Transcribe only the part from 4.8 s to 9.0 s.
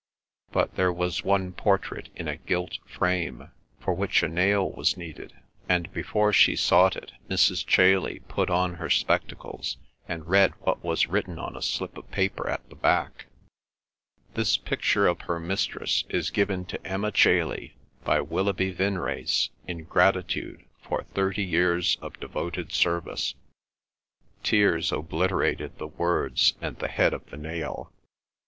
needed, and before she sought it Mrs. Chailey put on her